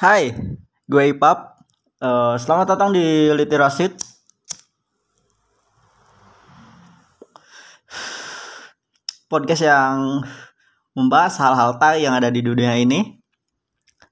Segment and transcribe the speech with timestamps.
[0.00, 0.32] Hai,
[0.88, 1.60] gue Ipap.
[2.00, 4.00] Eh, selamat datang di Literasit.
[9.28, 10.24] Podcast yang
[10.96, 13.20] membahas hal-hal tai yang ada di dunia ini.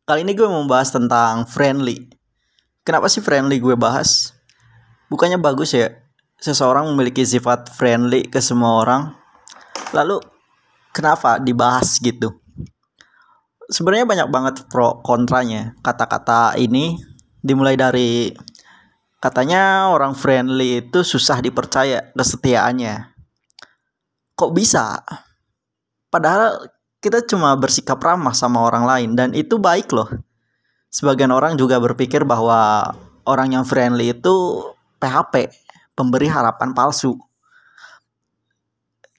[0.05, 2.13] Kali ini gue membahas tentang friendly.
[2.85, 4.37] Kenapa sih friendly gue bahas?
[5.09, 5.89] Bukannya bagus ya
[6.37, 9.17] seseorang memiliki sifat friendly ke semua orang.
[9.97, 10.21] Lalu
[10.93, 12.37] kenapa dibahas gitu?
[13.69, 15.77] Sebenarnya banyak banget pro kontranya.
[15.85, 16.99] Kata-kata ini
[17.45, 18.33] dimulai dari
[19.21, 23.15] katanya orang friendly itu susah dipercaya kesetiaannya.
[24.35, 25.05] Kok bisa?
[26.09, 30.09] Padahal kita cuma bersikap ramah sama orang lain dan itu baik loh.
[30.89, 32.91] Sebagian orang juga berpikir bahwa
[33.29, 34.65] orang yang friendly itu
[34.99, 35.53] PHP
[35.93, 37.15] pemberi harapan palsu.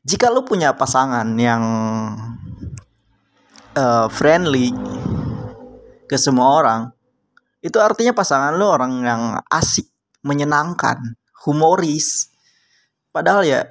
[0.02, 1.62] Jika lu punya pasangan yang
[3.80, 4.76] uh, friendly
[6.12, 6.82] ke semua orang
[7.64, 9.88] itu artinya pasangan lo orang yang asik
[10.24, 12.32] menyenangkan humoris.
[13.12, 13.62] Padahal ya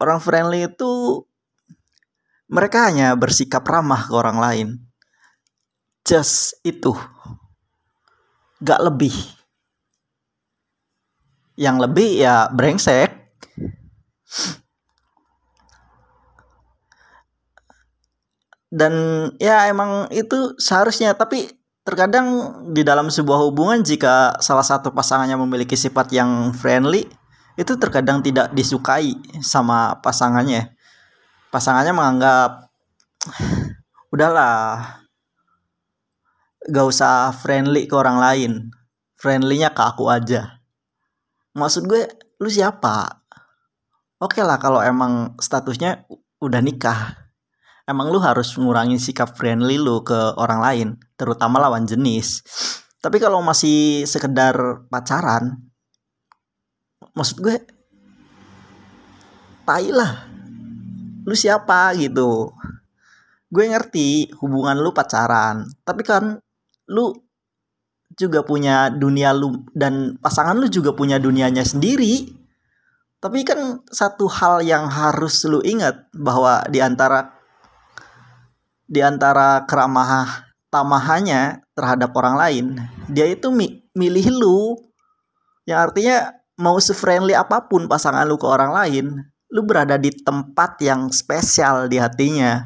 [0.00, 1.24] orang friendly itu
[2.46, 4.68] mereka hanya bersikap ramah ke orang lain.
[6.04, 6.92] Just itu.
[8.60, 9.12] Gak lebih.
[11.56, 13.10] Yang lebih ya brengsek
[18.72, 18.92] dan
[19.38, 21.14] ya emang itu seharusnya.
[21.14, 21.50] Tapi
[21.86, 27.06] terkadang di dalam sebuah hubungan jika salah satu pasangannya memiliki sifat yang friendly
[27.56, 30.76] itu terkadang tidak disukai sama pasangannya
[31.56, 32.50] pasangannya menganggap
[34.14, 35.00] udahlah
[36.68, 38.52] gak usah friendly ke orang lain.
[39.16, 40.60] Friendlynya ke aku aja.
[41.56, 42.04] Maksud gue
[42.36, 43.24] lu siapa?
[44.20, 46.04] Oke lah kalau emang statusnya
[46.36, 47.25] udah nikah
[47.86, 52.42] emang lu harus mengurangi sikap friendly lu ke orang lain, terutama lawan jenis.
[52.98, 55.62] Tapi kalau masih sekedar pacaran,
[57.14, 57.56] maksud gue,
[59.62, 60.26] tai lah.
[61.26, 62.50] Lu siapa gitu.
[63.46, 66.42] Gue ngerti hubungan lu pacaran, tapi kan
[66.90, 67.14] lu
[68.16, 72.26] juga punya dunia lu dan pasangan lu juga punya dunianya sendiri.
[73.16, 77.35] Tapi kan satu hal yang harus lu ingat bahwa di antara
[78.86, 82.66] di antara keramah tamahannya terhadap orang lain,
[83.10, 84.58] dia itu mi milih lu.
[85.66, 86.16] Yang artinya
[86.62, 89.06] mau se-friendly apa pun pasangan lu ke orang lain,
[89.50, 92.62] lu berada di tempat yang spesial di hatinya.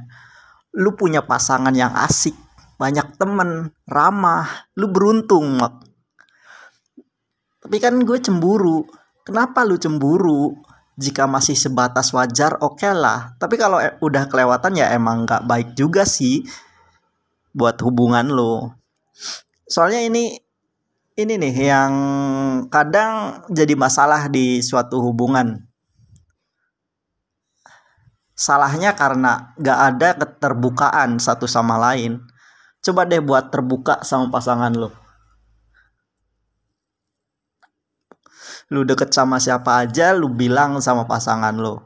[0.77, 2.37] Lu punya pasangan yang asik,
[2.77, 5.59] banyak temen, ramah, lu beruntung.
[7.61, 8.87] Tapi kan gue cemburu.
[9.27, 10.55] Kenapa lu cemburu?
[11.01, 15.49] Jika masih sebatas wajar oke okay lah tapi kalau e, udah kelewatan ya emang nggak
[15.49, 16.45] baik juga sih
[17.51, 18.77] buat hubungan lo.
[19.67, 20.39] Soalnya ini
[21.19, 21.93] ini nih yang
[22.71, 25.67] kadang jadi masalah di suatu hubungan.
[28.37, 32.25] Salahnya karena gak ada keterbukaan satu sama lain.
[32.81, 35.10] Coba deh buat terbuka sama pasangan lo
[38.71, 41.77] lu deket sama siapa aja lu bilang sama pasangan lu.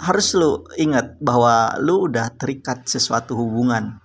[0.00, 4.02] Harus lu ingat bahwa lu udah terikat sesuatu hubungan.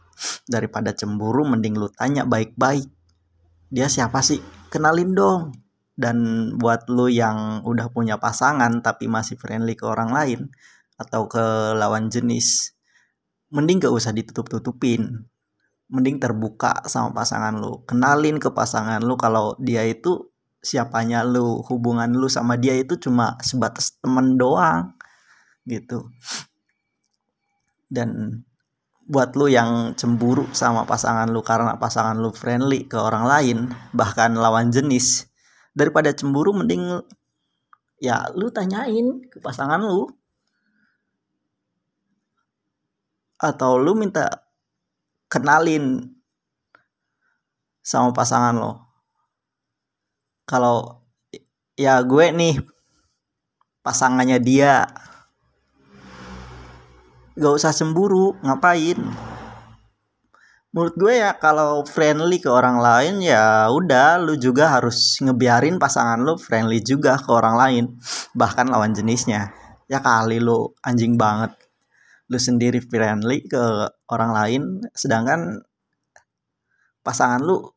[0.48, 2.88] Daripada cemburu mending lu tanya baik-baik.
[3.74, 4.40] Dia siapa sih?
[4.70, 5.42] Kenalin dong.
[5.96, 10.52] Dan buat lu yang udah punya pasangan tapi masih friendly ke orang lain
[10.96, 12.76] atau ke lawan jenis
[13.52, 15.28] mending gak usah ditutup-tutupin
[15.90, 17.86] mending terbuka sama pasangan lu.
[17.86, 20.34] Kenalin ke pasangan lu kalau dia itu
[20.66, 24.98] siapanya lu hubungan lu sama dia itu cuma sebatas temen doang
[25.70, 26.10] gitu.
[27.86, 28.42] Dan
[29.06, 33.58] buat lu yang cemburu sama pasangan lu karena pasangan lu friendly ke orang lain
[33.94, 35.30] bahkan lawan jenis
[35.78, 37.06] daripada cemburu mending
[38.02, 40.10] ya lu tanyain ke pasangan lu.
[43.38, 44.45] Atau lu minta
[45.30, 46.16] kenalin
[47.86, 48.74] sama pasangan lo.
[50.46, 51.06] Kalau
[51.78, 52.56] ya gue nih
[53.86, 54.86] pasangannya dia
[57.38, 58.98] gak usah cemburu ngapain?
[60.76, 66.20] Menurut gue ya kalau friendly ke orang lain ya udah lu juga harus ngebiarin pasangan
[66.20, 67.84] lu friendly juga ke orang lain
[68.36, 69.56] bahkan lawan jenisnya.
[69.88, 71.65] Ya kali lu anjing banget
[72.26, 74.62] lu sendiri friendly ke orang lain
[74.98, 75.62] sedangkan
[77.06, 77.70] pasangan lu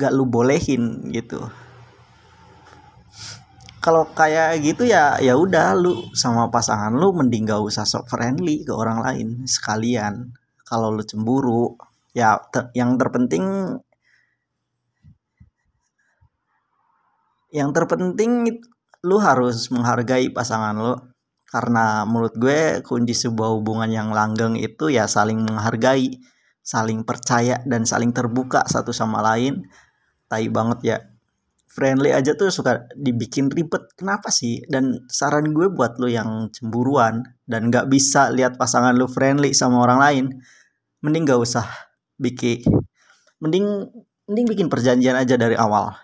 [0.00, 1.44] gak lu bolehin gitu.
[3.80, 8.64] Kalau kayak gitu ya ya udah lu sama pasangan lu mending gak usah sok friendly
[8.64, 10.32] ke orang lain sekalian.
[10.64, 11.76] Kalau lu cemburu
[12.16, 13.76] ya ter yang terpenting
[17.52, 18.62] yang terpenting
[19.04, 20.94] lu harus menghargai pasangan lu
[21.50, 26.22] karena menurut gue kunci sebuah hubungan yang langgeng itu ya saling menghargai
[26.70, 29.66] saling percaya dan saling terbuka satu sama lain.
[30.30, 30.96] Tai banget ya.
[31.70, 33.90] Friendly aja tuh suka dibikin ribet.
[33.98, 34.62] Kenapa sih?
[34.70, 39.82] Dan saran gue buat lo yang cemburuan dan nggak bisa lihat pasangan lo friendly sama
[39.82, 40.24] orang lain
[41.00, 41.64] mending gak usah
[42.20, 42.60] bikin
[43.40, 43.88] mending
[44.28, 45.96] mending bikin perjanjian aja dari awal.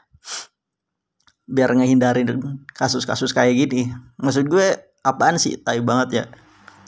[1.46, 2.26] Biar ngehindarin
[2.74, 3.92] kasus-kasus kayak gini.
[4.18, 5.54] Maksud gue apaan sih?
[5.62, 6.24] Tai banget ya.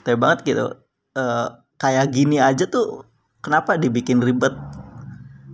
[0.03, 0.67] Tai banget gitu.
[1.15, 1.47] Uh,
[1.79, 3.07] kayak gini aja tuh
[3.39, 4.51] kenapa dibikin ribet?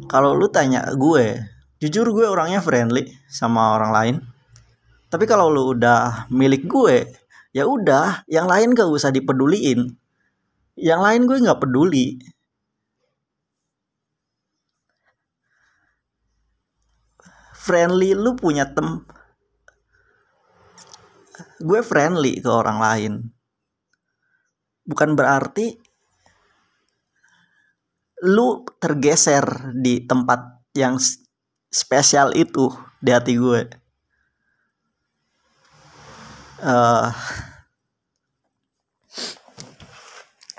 [0.09, 1.45] Kalau lu tanya gue
[1.77, 4.15] jujur gue orangnya friendly sama orang lain.
[5.13, 7.05] Tapi kalau lu udah milik gue
[7.55, 9.95] ya udah yang lain gak usah dipeduliin.
[10.75, 12.19] Yang lain gue nggak peduli.
[17.55, 19.01] Friendly lu punya tem
[21.59, 23.13] gue friendly ke orang lain.
[24.85, 25.75] Bukan berarti
[28.25, 30.99] lu tergeser di tempat yang
[31.71, 32.71] spesial itu
[33.03, 33.61] di hati gue.
[36.65, 37.11] Uh,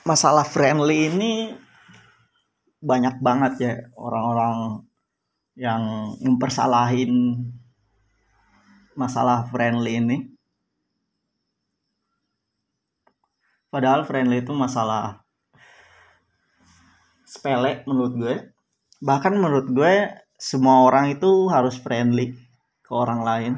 [0.04, 1.32] masalah friendly ini
[2.78, 4.87] banyak banget ya orang-orang
[5.56, 7.42] yang mempersalahin
[8.94, 10.36] masalah friendly ini
[13.68, 15.26] padahal friendly itu masalah
[17.26, 18.36] sepele menurut gue.
[19.02, 19.94] Bahkan menurut gue
[20.38, 22.38] semua orang itu harus friendly
[22.80, 23.54] ke orang lain.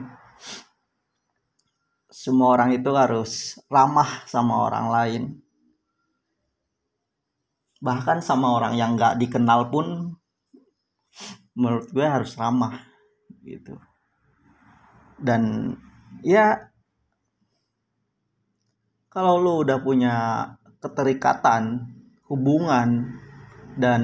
[2.08, 5.22] Semua orang itu harus ramah sama orang lain.
[7.78, 10.19] Bahkan sama orang yang gak dikenal pun
[11.55, 12.82] menurut gue harus ramah
[13.46, 13.78] gitu.
[15.19, 15.75] Dan
[16.26, 16.70] ya
[19.19, 20.47] kalau lu udah punya
[20.79, 21.91] keterikatan
[22.31, 23.19] hubungan
[23.75, 24.03] dan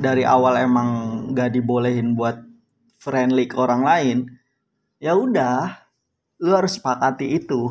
[0.00, 0.88] dari awal emang
[1.36, 2.40] gak dibolehin buat
[2.96, 4.18] friendly ke orang lain
[4.96, 5.84] ya udah
[6.40, 7.68] lu harus sepakati itu.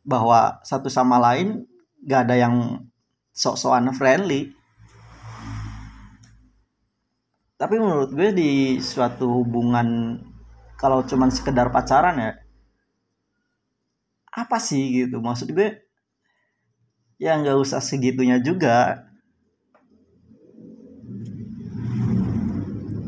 [0.00, 1.68] Bahwa satu sama lain
[2.00, 2.80] gak ada yang
[3.36, 4.56] sok-sokan friendly.
[7.60, 10.16] Tapi menurut gue di suatu hubungan
[10.80, 12.39] kalau cuman sekedar pacaran ya
[14.30, 15.18] apa sih gitu?
[15.18, 15.82] Maksud gue
[17.20, 19.06] ya nggak usah segitunya juga.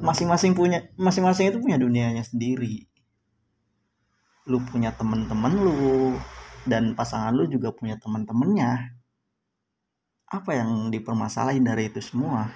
[0.02, 2.90] Masing-masing punya masing-masing itu punya dunianya sendiri.
[4.50, 6.18] Lu punya temen-temen lu
[6.66, 8.98] dan pasangan lu juga punya teman-temannya
[10.32, 12.48] apa yang dipermasalahin dari itu semua?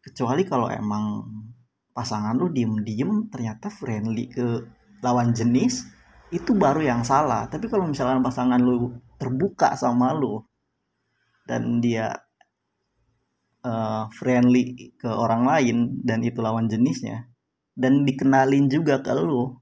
[0.00, 1.28] Kecuali kalau emang
[1.92, 4.64] pasangan lu diem-diem ternyata friendly ke
[5.04, 5.84] lawan jenis
[6.32, 7.44] itu baru yang salah.
[7.46, 10.40] Tapi kalau misalnya pasangan lu terbuka sama lu
[11.44, 12.08] dan dia
[13.62, 17.28] uh, friendly ke orang lain dan itu lawan jenisnya
[17.76, 19.52] dan dikenalin juga ke lu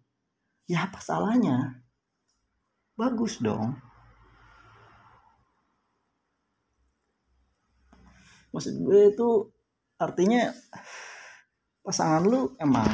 [0.70, 1.82] ya apa salahnya?
[2.94, 3.74] Bagus dong.
[8.54, 9.28] Maksud gue itu
[9.98, 10.50] artinya
[11.82, 12.86] pasangan lu emang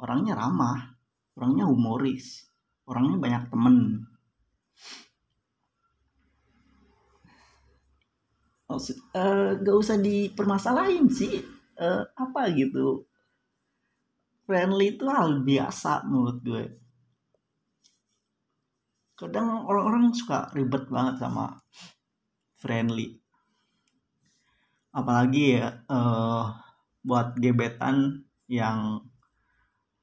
[0.00, 0.92] orangnya ramah
[1.38, 2.48] orangnya humoris.
[2.88, 3.76] Orangnya banyak temen.
[8.72, 11.44] Uh, gak usah dipermasalahin sih.
[11.76, 13.04] Uh, apa gitu.
[14.48, 16.64] Friendly itu hal biasa menurut gue.
[19.14, 21.60] Kadang orang-orang suka ribet banget sama
[22.58, 23.22] friendly.
[24.92, 26.52] Apalagi ya uh,
[27.06, 29.00] buat gebetan yang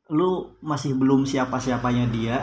[0.09, 2.37] lu masih belum siapa-siapanya dia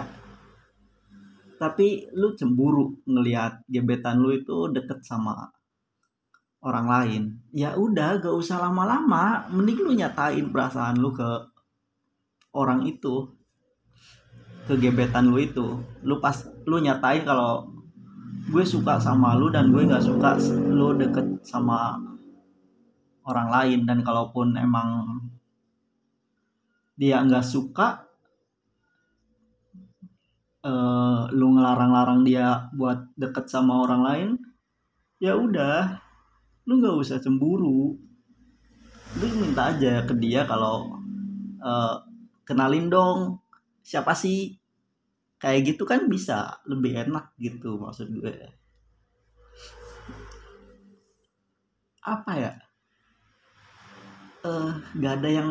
[1.56, 5.48] tapi lu cemburu ngelihat gebetan lu itu deket sama
[6.60, 7.22] orang lain.
[7.52, 9.48] Ya udah gak usah lama-lama.
[9.48, 11.48] Mending lu nyatain perasaan lu ke
[12.52, 13.32] orang itu
[14.68, 15.80] ke gebetan lu itu.
[16.04, 16.36] Lu pas
[16.68, 17.72] lu nyatain kalau
[18.52, 20.36] gue suka sama lu dan gue gak suka
[20.68, 21.96] lu deket sama
[23.24, 23.80] orang lain.
[23.88, 25.16] Dan kalaupun emang
[26.96, 28.08] dia nggak suka
[30.64, 34.28] uh, lu ngelarang-larang dia buat deket sama orang lain
[35.20, 36.06] ya udah
[36.66, 37.94] lu nggak usah cemburu.
[39.16, 40.98] Lu minta aja ke dia kalau
[41.62, 41.94] uh,
[42.42, 43.38] kenalin dong
[43.86, 44.58] siapa sih?
[45.38, 48.34] Kayak gitu kan bisa lebih enak gitu maksud gue.
[52.02, 52.52] Apa ya?
[54.42, 55.50] Eh uh, gak ada yang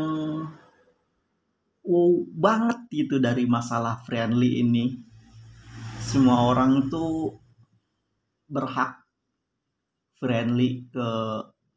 [1.85, 4.97] wow banget gitu dari masalah friendly ini.
[6.01, 7.37] Semua orang tuh
[8.49, 9.05] berhak
[10.17, 11.07] friendly ke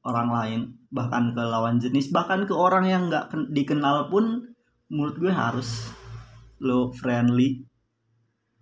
[0.05, 4.57] orang lain bahkan ke lawan jenis bahkan ke orang yang nggak dikenal pun
[4.89, 5.93] menurut gue harus
[6.65, 7.65] lo friendly.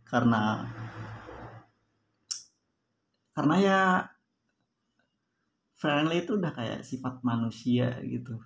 [0.06, 0.66] Karena
[3.34, 3.80] karena ya
[5.78, 8.42] friendly itu udah kayak sifat manusia gitu.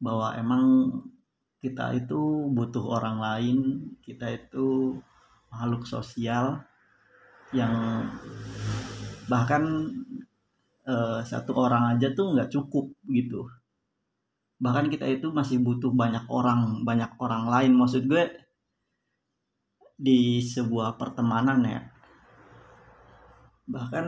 [0.00, 0.64] Bahwa emang
[1.60, 3.58] kita itu butuh orang lain
[4.00, 4.96] kita itu
[5.52, 6.64] makhluk sosial
[7.52, 8.06] yang
[9.28, 9.62] bahkan
[10.88, 13.46] uh, satu orang aja tuh nggak cukup gitu.
[14.60, 17.72] Bahkan kita itu masih butuh banyak orang banyak orang lain.
[17.76, 18.24] Maksud gue
[20.00, 21.80] di sebuah pertemanan ya.
[23.68, 24.06] Bahkan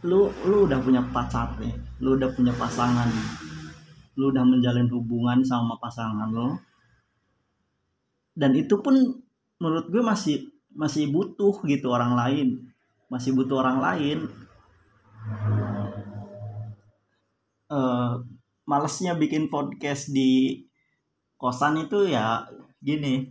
[0.00, 3.04] lu lu udah punya pacar nih lu udah punya pasangan
[4.18, 6.58] lu udah menjalin hubungan sama pasangan lo.
[8.34, 8.96] Dan itu pun
[9.60, 12.48] menurut gue masih masih butuh gitu orang lain.
[13.10, 14.18] Masih butuh orang lain.
[17.70, 18.22] Uh,
[18.66, 20.62] malesnya bikin podcast di
[21.38, 22.46] kosan itu ya
[22.82, 23.30] gini.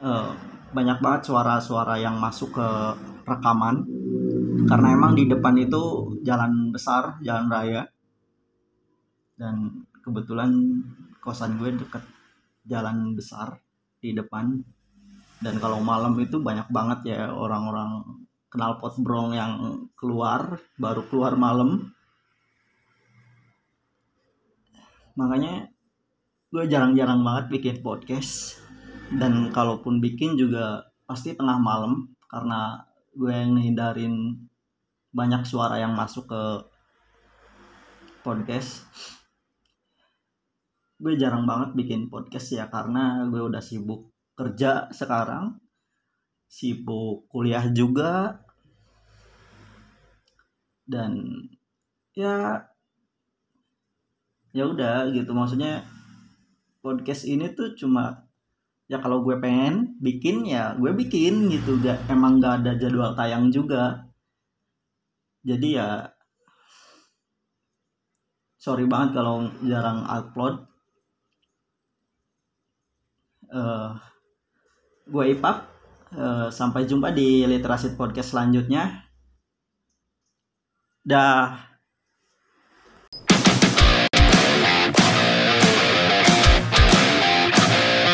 [0.00, 0.32] Uh,
[0.72, 2.68] banyak banget suara-suara yang masuk ke
[3.26, 3.84] rekaman.
[4.68, 7.82] Karena emang di depan itu jalan besar jalan raya.
[9.34, 10.50] Dan kebetulan
[11.22, 12.02] kosan gue deket
[12.66, 13.62] jalan besar
[14.02, 14.58] di depan.
[15.40, 18.02] Dan kalau malam itu banyak banget ya orang-orang
[18.50, 21.94] kenal pot brong yang keluar baru keluar malam.
[25.14, 25.70] Makanya
[26.50, 28.58] gue jarang-jarang banget bikin podcast.
[29.10, 32.82] Dan kalaupun bikin juga pasti tengah malam karena
[33.14, 34.46] gue yang hindarin
[35.10, 36.42] banyak suara yang masuk ke
[38.22, 38.86] podcast
[41.00, 45.56] gue jarang banget bikin podcast ya karena gue udah sibuk kerja sekarang
[46.44, 48.42] sibuk kuliah juga.
[50.84, 51.22] Dan
[52.12, 52.58] ya
[54.52, 55.30] ya udah gitu.
[55.32, 55.86] Maksudnya
[56.84, 58.28] podcast ini tuh cuma
[58.90, 61.78] ya kalau gue pengen bikin ya gue bikin gitu.
[61.80, 64.10] Gak emang gak ada jadwal tayang juga.
[65.46, 66.04] Jadi ya
[68.60, 70.68] sorry banget kalau jarang upload
[73.54, 73.94] uh,
[75.06, 75.68] gue Ipap.
[76.10, 79.06] Uh, sampai jumpa di literasi podcast selanjutnya.
[81.06, 81.69] Dah